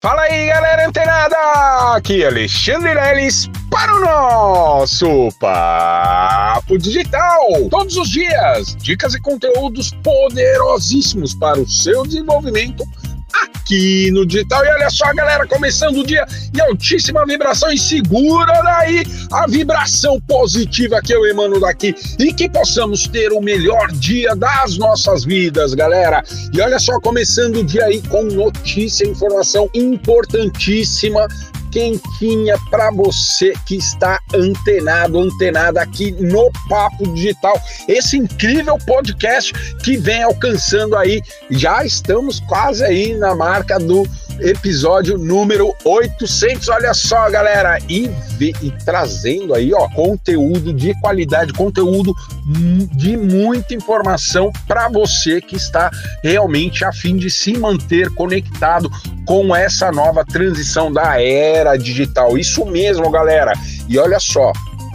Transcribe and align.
Fala 0.00 0.22
aí, 0.22 0.46
galera 0.46 0.86
antenada! 0.86 1.36
Aqui 1.96 2.22
é 2.22 2.28
Alexandre 2.28 2.94
Leles 2.94 3.50
para 3.68 3.96
o 3.96 4.00
nosso 4.00 5.28
Papo 5.40 6.78
Digital. 6.78 7.40
Todos 7.68 7.96
os 7.96 8.08
dias, 8.08 8.76
dicas 8.76 9.14
e 9.14 9.20
conteúdos 9.20 9.90
poderosíssimos 10.04 11.34
para 11.34 11.58
o 11.58 11.68
seu 11.68 12.04
desenvolvimento 12.04 12.84
aqui 13.44 14.10
no 14.10 14.26
digital. 14.26 14.64
E 14.64 14.68
olha 14.68 14.90
só, 14.90 15.12
galera, 15.14 15.46
começando 15.46 15.98
o 15.98 16.06
dia 16.06 16.24
em 16.54 16.60
altíssima 16.60 17.24
vibração 17.26 17.70
e 17.70 17.78
segura 17.78 18.52
daí 18.62 19.04
a 19.30 19.46
vibração 19.46 20.20
positiva 20.22 21.00
que 21.02 21.12
eu 21.12 21.26
emano 21.26 21.60
daqui 21.60 21.94
e 22.18 22.32
que 22.32 22.48
possamos 22.48 23.06
ter 23.06 23.32
o 23.32 23.40
melhor 23.40 23.90
dia 23.92 24.34
das 24.34 24.78
nossas 24.78 25.24
vidas, 25.24 25.74
galera. 25.74 26.22
E 26.52 26.60
olha 26.60 26.78
só, 26.78 26.98
começando 27.00 27.56
o 27.56 27.64
dia 27.64 27.84
aí 27.84 28.00
com 28.02 28.24
notícia, 28.24 29.06
informação 29.06 29.68
importantíssima 29.74 31.26
quentinha 31.70 32.56
para 32.70 32.90
você 32.90 33.52
que 33.66 33.76
está 33.76 34.20
antenado, 34.34 35.18
antenada 35.18 35.80
aqui 35.80 36.12
no 36.12 36.50
Papo 36.68 37.12
Digital. 37.12 37.60
Esse 37.86 38.16
incrível 38.16 38.78
podcast 38.86 39.52
que 39.82 39.96
vem 39.96 40.22
alcançando 40.22 40.96
aí, 40.96 41.22
já 41.50 41.84
estamos 41.84 42.40
quase 42.40 42.84
aí 42.84 43.14
na 43.14 43.34
marca 43.34 43.78
do 43.78 44.06
episódio 44.40 45.18
número 45.18 45.74
800. 45.84 46.68
Olha 46.68 46.94
só, 46.94 47.28
galera, 47.30 47.78
e, 47.88 48.10
e 48.62 48.70
trazendo 48.84 49.54
aí, 49.54 49.72
ó, 49.72 49.88
conteúdo 49.88 50.72
de 50.72 50.94
qualidade, 51.00 51.52
conteúdo 51.52 52.14
de 52.92 53.16
muita 53.16 53.74
informação 53.74 54.50
para 54.66 54.88
você 54.88 55.40
que 55.40 55.56
está 55.56 55.90
realmente 56.22 56.84
a 56.84 56.92
fim 56.92 57.16
de 57.16 57.30
se 57.30 57.56
manter 57.58 58.08
conectado 58.14 58.90
com 59.26 59.54
essa 59.54 59.92
nova 59.92 60.24
transição 60.24 60.92
da 60.92 61.20
era 61.20 61.76
digital. 61.76 62.38
Isso 62.38 62.64
mesmo, 62.64 63.10
galera. 63.10 63.52
E 63.88 63.98
olha 63.98 64.18
só, 64.18 64.52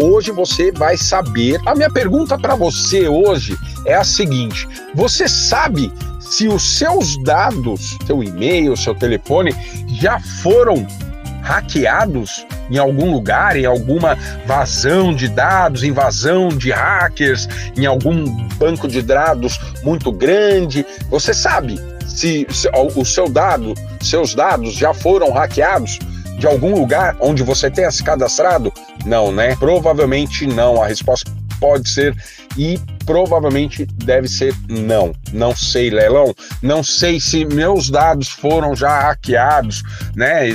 hoje 0.00 0.30
você 0.30 0.72
vai 0.72 0.96
saber. 0.96 1.60
A 1.66 1.74
minha 1.74 1.90
pergunta 1.90 2.38
para 2.38 2.54
você 2.54 3.08
hoje 3.08 3.56
é 3.86 3.94
a 3.94 4.04
seguinte: 4.04 4.68
você 4.94 5.28
sabe 5.28 5.92
se 6.20 6.48
os 6.48 6.78
seus 6.78 7.22
dados, 7.22 7.96
seu 8.06 8.22
e-mail, 8.22 8.76
seu 8.76 8.94
telefone 8.94 9.54
já 9.88 10.18
foram 10.20 10.86
hackeados 11.42 12.46
em 12.70 12.78
algum 12.78 13.12
lugar, 13.12 13.56
em 13.56 13.66
alguma 13.66 14.16
vazão 14.46 15.14
de 15.14 15.28
dados, 15.28 15.84
invasão 15.84 16.48
de 16.48 16.70
hackers, 16.70 17.46
em 17.76 17.84
algum 17.84 18.24
banco 18.56 18.88
de 18.88 19.02
dados 19.02 19.60
muito 19.82 20.10
grande. 20.10 20.84
Você 21.10 21.34
sabe 21.34 21.78
se, 22.06 22.46
se 22.50 22.70
o 22.96 23.04
seu 23.04 23.28
dado, 23.28 23.74
seus 24.00 24.34
dados 24.34 24.72
já 24.74 24.94
foram 24.94 25.30
hackeados 25.32 25.98
de 26.44 26.48
algum 26.48 26.74
lugar 26.74 27.16
onde 27.20 27.42
você 27.42 27.70
tenha 27.70 27.90
se 27.90 28.04
cadastrado? 28.04 28.70
Não, 29.06 29.32
né? 29.32 29.56
Provavelmente 29.56 30.46
não. 30.46 30.82
A 30.82 30.86
resposta 30.86 31.32
pode 31.58 31.88
ser 31.88 32.14
e 32.54 32.78
provavelmente 33.06 33.86
deve 33.86 34.28
ser 34.28 34.54
não. 34.68 35.14
Não 35.32 35.56
sei, 35.56 35.88
Leilão. 35.88 36.34
Não 36.60 36.84
sei 36.84 37.18
se 37.18 37.46
meus 37.46 37.88
dados 37.88 38.28
foram 38.28 38.76
já 38.76 39.00
hackeados, 39.00 39.82
né? 40.14 40.50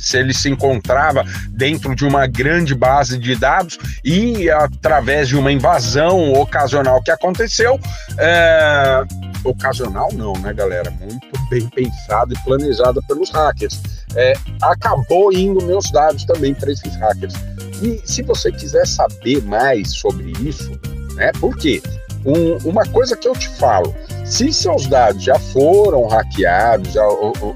Se 0.00 0.16
ele 0.16 0.32
se 0.32 0.48
encontrava 0.48 1.22
dentro 1.50 1.94
de 1.94 2.06
uma 2.06 2.26
grande 2.26 2.74
base 2.74 3.18
de 3.18 3.36
dados 3.36 3.78
e 4.02 4.48
através 4.48 5.28
de 5.28 5.36
uma 5.36 5.52
invasão 5.52 6.32
ocasional 6.32 7.02
que 7.02 7.10
aconteceu. 7.10 7.78
É... 8.16 9.02
Ocasional 9.44 10.08
não, 10.14 10.32
né, 10.32 10.54
galera? 10.54 10.90
Muito 10.90 11.48
bem 11.50 11.68
pensado 11.68 12.32
e 12.32 12.38
planejado 12.44 13.02
pelos 13.06 13.28
hackers. 13.28 13.97
É, 14.20 14.34
acabou 14.60 15.32
indo 15.32 15.64
meus 15.64 15.92
dados 15.92 16.24
também 16.24 16.52
para 16.52 16.72
esses 16.72 16.96
hackers. 16.96 17.34
E 17.80 18.00
se 18.04 18.22
você 18.22 18.50
quiser 18.50 18.84
saber 18.84 19.40
mais 19.44 19.92
sobre 19.94 20.32
isso, 20.40 20.72
né? 21.14 21.30
Por 21.38 21.56
quê? 21.56 21.80
Um, 22.26 22.68
uma 22.68 22.84
coisa 22.86 23.16
que 23.16 23.28
eu 23.28 23.32
te 23.32 23.48
falo, 23.50 23.94
se 24.24 24.52
seus 24.52 24.88
dados 24.88 25.22
já 25.22 25.38
foram 25.38 26.08
hackeados, 26.08 26.92
já 26.92 27.04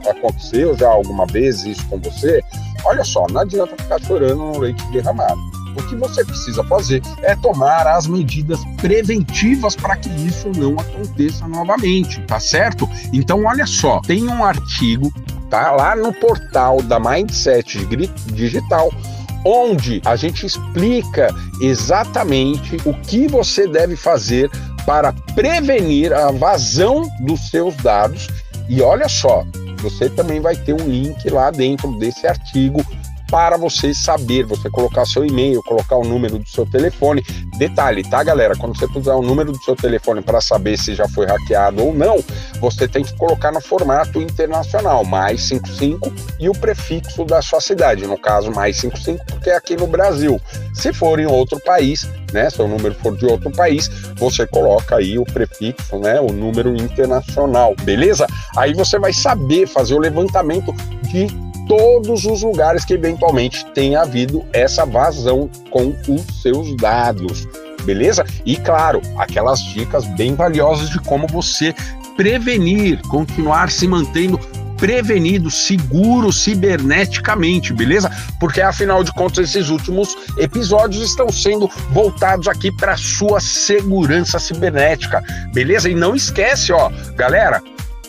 aconteceu 0.09 0.77
já 0.79 0.89
alguma 0.89 1.27
vez 1.27 1.65
isso 1.65 1.85
com 1.89 1.99
você, 1.99 2.41
olha 2.85 3.03
só, 3.03 3.27
não 3.31 3.41
adianta 3.41 3.77
ficar 3.77 4.01
chorando 4.01 4.37
no 4.37 4.59
leite 4.61 4.85
derramado. 4.93 5.41
O 5.77 5.83
que 5.89 5.97
você 5.97 6.25
precisa 6.25 6.63
fazer 6.65 7.03
é 7.23 7.35
tomar 7.35 7.87
as 7.87 8.07
medidas 8.07 8.61
preventivas 8.81 9.75
para 9.75 9.97
que 9.97 10.09
isso 10.25 10.51
não 10.57 10.75
aconteça 10.79 11.49
novamente, 11.49 12.21
tá 12.23 12.39
certo? 12.39 12.89
Então, 13.13 13.45
olha 13.45 13.67
só, 13.67 14.01
tem 14.01 14.29
um 14.29 14.45
artigo, 14.45 15.13
tá 15.53 15.71
lá 15.71 15.95
no 15.95 16.15
portal 16.15 16.81
da 16.81 16.99
Mindset 16.99 17.85
Digital 18.33 18.91
onde 19.45 20.01
a 20.07 20.17
gente 20.17 20.47
explica 20.47 21.29
exatamente 21.61 22.77
o 22.87 22.95
que 22.95 23.29
você 23.29 23.69
deve 23.69 23.95
fazer 23.95 24.51
para 24.87 25.13
prevenir 25.35 26.11
a 26.11 26.31
vazão 26.31 27.03
dos 27.21 27.51
seus 27.51 27.77
dados. 27.77 28.29
E 28.67 28.81
olha 28.81 29.09
só, 29.09 29.45
você 29.79 30.09
também 30.09 30.41
vai 30.41 30.57
ter 30.57 30.73
um 30.73 30.87
link 30.87 31.29
lá 31.29 31.51
dentro 31.51 31.99
desse 31.99 32.27
artigo 32.27 32.83
para 33.33 33.57
você 33.57 33.95
saber, 33.95 34.45
você 34.45 34.69
colocar 34.69 35.07
seu 35.07 35.25
e-mail, 35.25 35.63
colocar 35.63 35.97
o 35.97 36.05
número 36.05 36.39
do 36.39 36.47
seu 36.47 36.67
telefone. 36.67 37.25
Detalhe, 37.57 38.03
tá, 38.03 38.23
galera? 38.23 38.55
Quando 38.55 38.77
você 38.77 38.87
puser 38.87 39.15
o 39.15 39.23
número 39.23 39.53
do 39.53 39.65
seu 39.65 39.75
telefone 39.75 40.21
para 40.21 40.39
saber 40.43 40.77
se 40.77 40.95
já 40.95 41.09
foi 41.09 41.25
hackeado 41.25 41.83
ou 41.83 41.95
não, 41.95 42.23
você 42.61 42.87
tem 42.87 43.03
que 43.03 43.17
colocar 43.17 43.51
no 43.51 43.63
formato 43.63 44.21
internacional, 44.21 45.03
mais 45.03 45.45
55 45.45 46.13
e 46.39 46.51
o 46.51 46.53
prefixo 46.53 47.25
da 47.25 47.41
sua 47.41 47.63
cidade, 47.63 48.07
no 48.07 48.19
caso 48.19 48.51
mais 48.51 48.77
55, 48.77 49.25
porque 49.25 49.49
é 49.49 49.57
aqui 49.57 49.79
no 49.79 49.87
Brasil. 49.87 50.39
Se 50.75 50.93
for 50.93 51.19
em 51.19 51.25
outro 51.25 51.59
país, 51.61 52.07
né, 52.35 52.51
se 52.51 52.61
o 52.61 52.69
número 52.69 52.95
for 52.97 53.17
de 53.17 53.25
outro 53.25 53.51
país, 53.51 53.89
você 54.17 54.47
coloca 54.47 54.97
aí 54.97 55.19
o 55.19 55.25
prefixo, 55.25 55.99
né, 55.99 56.21
o 56.21 56.31
número 56.31 56.77
internacional, 56.77 57.75
beleza? 57.83 58.27
Aí 58.55 58.75
você 58.75 58.99
vai 58.99 59.15
saber 59.15 59.67
fazer 59.67 59.95
o 59.95 59.99
levantamento 59.99 60.75
de 61.05 61.52
todos 61.73 62.27
os 62.27 62.43
lugares 62.43 62.85
que 62.85 62.93
eventualmente 62.93 63.65
tenha 63.73 64.03
havido 64.03 64.45
essa 64.53 64.85
vazão 64.85 65.49
com 65.71 65.97
os 66.07 66.43
seus 66.43 66.77
dados. 66.77 67.49
Beleza? 67.85 68.27
E 68.45 68.59
claro, 68.59 69.01
aquelas 69.17 69.59
dicas 69.65 70.05
bem 70.15 70.35
valiosas 70.35 70.91
de 70.91 70.99
como 71.01 71.27
você 71.27 71.75
prevenir, 72.15 73.01
continuar 73.09 73.71
se 73.71 73.89
mantendo 73.89 74.39
prevenido, 74.77 75.51
seguro 75.51 76.31
ciberneticamente, 76.31 77.73
beleza? 77.73 78.11
Porque 78.39 78.61
afinal 78.61 79.03
de 79.03 79.13
contas 79.15 79.49
esses 79.49 79.71
últimos 79.71 80.15
episódios 80.37 81.03
estão 81.03 81.33
sendo 81.33 81.71
voltados 81.91 82.49
aqui 82.49 82.71
para 82.71 82.99
sua 82.99 83.41
segurança 83.41 84.39
cibernética, 84.39 85.23
beleza? 85.55 85.89
E 85.89 85.95
não 85.95 86.15
esquece, 86.15 86.71
ó, 86.71 86.91
galera, 87.15 87.63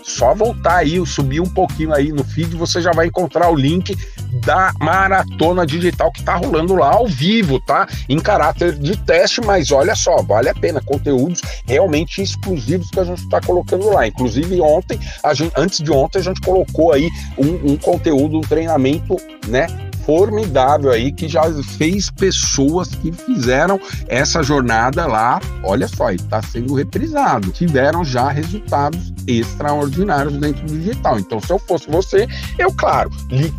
só 0.04 0.34
voltar 0.34 0.78
aí, 0.78 1.04
subir 1.06 1.40
um 1.40 1.50
pouquinho 1.50 1.94
aí 1.94 2.12
no 2.12 2.24
feed, 2.24 2.56
você 2.56 2.82
já 2.82 2.92
vai 2.92 3.08
encontrar 3.08 3.50
o 3.50 3.56
link 3.56 3.98
da 4.46 4.74
maratona 4.80 5.66
digital 5.66 6.12
que 6.12 6.24
tá 6.24 6.36
rolando 6.36 6.76
lá 6.76 6.94
ao 6.94 7.08
vivo, 7.08 7.60
tá? 7.60 7.88
Em 8.10 8.20
caráter 8.20 8.74
de 8.74 8.98
teste, 8.98 9.42
mas 9.42 9.72
olha 9.72 9.96
só, 9.96 10.22
vale 10.22 10.50
a 10.50 10.54
pena. 10.54 10.82
Conteúdos 10.82 11.42
realmente 11.66 12.22
exclusivos 12.22 12.90
que 12.90 13.00
a 13.00 13.04
gente 13.04 13.24
está 13.24 13.40
colocando 13.40 13.90
lá. 13.90 14.06
Inclusive, 14.08 14.60
ontem, 14.60 15.00
a 15.24 15.34
gente, 15.34 15.54
antes 15.56 15.80
de 15.80 15.92
ontem, 15.92 16.20
a 16.20 16.24
gente 16.24 16.42
colocou 16.42 16.92
aí 16.92 17.10
um, 17.38 17.74
um 17.74 17.78
conteúdo, 17.78 18.38
um 18.38 18.42
treinamento, 18.42 19.16
né? 19.48 19.68
formidável 20.06 20.92
aí 20.92 21.14
que 21.14 21.30
já 21.30 21.44
fez 21.78 22.10
pessoas 22.10 22.90
que 22.90 23.12
fizeram 23.12 23.80
essa 24.08 24.44
jornada 24.44 25.06
lá, 25.06 25.40
olha 25.64 25.88
só, 25.88 26.12
está 26.12 26.42
sendo 26.42 26.74
reprisado, 26.74 27.52
tiveram 27.52 28.04
já 28.04 28.30
resultados 28.30 29.13
extraordinários 29.28 30.38
dentro 30.38 30.66
do 30.66 30.78
digital. 30.78 31.20
Então, 31.20 31.40
se 31.40 31.52
eu 31.52 31.60
fosse 31.60 31.90
você, 31.90 32.28
eu, 32.58 32.72
claro, 32.74 33.10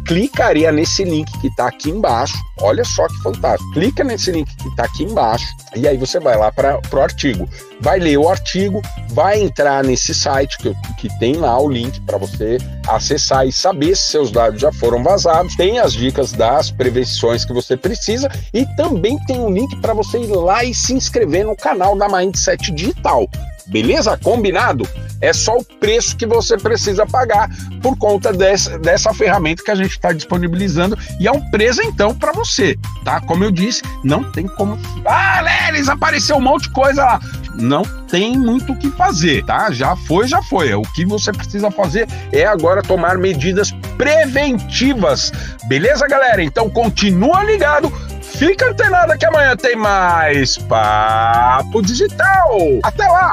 clicaria 0.06 0.70
nesse 0.72 1.04
link 1.04 1.30
que 1.40 1.48
está 1.48 1.68
aqui 1.68 1.90
embaixo. 1.90 2.34
Olha 2.60 2.84
só 2.84 3.06
que 3.08 3.22
fantástico. 3.22 3.72
Clica 3.72 4.04
nesse 4.04 4.30
link 4.30 4.48
que 4.56 4.68
está 4.68 4.84
aqui 4.84 5.04
embaixo 5.04 5.46
e 5.74 5.88
aí 5.88 5.96
você 5.96 6.20
vai 6.20 6.36
lá 6.36 6.52
para 6.52 6.80
o 6.92 7.00
artigo. 7.00 7.48
Vai 7.80 7.98
ler 7.98 8.16
o 8.16 8.28
artigo, 8.28 8.80
vai 9.10 9.40
entrar 9.42 9.82
nesse 9.82 10.14
site 10.14 10.58
que, 10.58 10.72
que 10.98 11.18
tem 11.18 11.34
lá 11.36 11.60
o 11.60 11.68
link 11.68 12.00
para 12.02 12.16
você 12.16 12.58
acessar 12.86 13.46
e 13.46 13.52
saber 13.52 13.96
se 13.96 14.12
seus 14.12 14.30
dados 14.30 14.60
já 14.60 14.72
foram 14.72 15.02
vazados. 15.02 15.56
Tem 15.56 15.78
as 15.80 15.92
dicas 15.92 16.32
das 16.32 16.70
prevenções 16.70 17.44
que 17.44 17.52
você 17.52 17.76
precisa 17.76 18.30
e 18.52 18.64
também 18.76 19.18
tem 19.26 19.40
um 19.40 19.50
link 19.50 19.76
para 19.76 19.92
você 19.92 20.18
ir 20.18 20.28
lá 20.28 20.64
e 20.64 20.72
se 20.72 20.94
inscrever 20.94 21.44
no 21.44 21.56
canal 21.56 21.96
da 21.96 22.08
Mindset 22.08 22.70
Digital. 22.70 23.28
Beleza? 23.66 24.16
Combinado? 24.22 24.86
É 25.20 25.32
só 25.32 25.56
o 25.56 25.64
preço 25.64 26.16
que 26.16 26.26
você 26.26 26.56
precisa 26.56 27.06
pagar 27.06 27.50
por 27.82 27.96
conta 27.96 28.32
dessa, 28.32 28.78
dessa 28.78 29.12
ferramenta 29.14 29.62
que 29.62 29.70
a 29.70 29.74
gente 29.74 29.92
está 29.92 30.12
disponibilizando 30.12 30.98
e 31.18 31.26
é 31.26 31.32
um 31.32 31.40
presentão 31.50 32.14
para 32.14 32.32
você, 32.32 32.78
tá? 33.04 33.20
Como 33.20 33.44
eu 33.44 33.50
disse, 33.50 33.82
não 34.02 34.24
tem 34.32 34.46
como. 34.46 34.78
Ah, 35.04 35.40
Lelis, 35.40 35.88
apareceu 35.88 36.36
um 36.36 36.40
monte 36.40 36.64
de 36.64 36.70
coisa 36.70 37.04
lá. 37.04 37.20
Não 37.54 37.84
tem 38.08 38.36
muito 38.36 38.72
o 38.72 38.76
que 38.76 38.90
fazer, 38.90 39.44
tá? 39.44 39.70
Já 39.70 39.94
foi, 39.94 40.26
já 40.26 40.42
foi. 40.42 40.74
O 40.74 40.82
que 40.82 41.04
você 41.04 41.32
precisa 41.32 41.70
fazer 41.70 42.08
é 42.32 42.44
agora 42.44 42.82
tomar 42.82 43.16
medidas 43.16 43.70
preventivas. 43.96 45.32
Beleza, 45.66 46.06
galera? 46.06 46.42
Então 46.42 46.68
continua 46.68 47.44
ligado. 47.44 47.92
Fica 48.20 48.70
antenado 48.70 49.16
que 49.16 49.24
amanhã 49.24 49.56
tem 49.56 49.76
mais 49.76 50.58
Papo 50.58 51.80
Digital. 51.80 52.58
Até 52.82 53.06
lá! 53.06 53.32